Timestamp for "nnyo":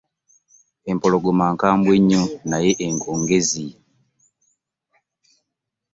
1.99-2.23